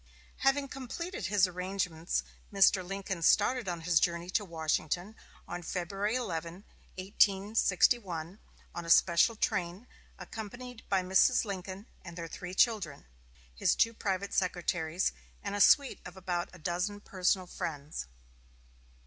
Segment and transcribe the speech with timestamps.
[0.37, 2.83] Having completed his arrangements, Mr.
[2.83, 5.15] Lincoln started on his journey to Washington
[5.47, 6.65] on February 11,
[6.97, 8.39] 1861,
[8.73, 9.85] on a special train,
[10.17, 11.45] accompanied by Mrs.
[11.45, 13.05] Lincoln and their three children,
[13.53, 15.11] his two private secretaries,
[15.43, 18.07] and a suite of about a dozen personal friends.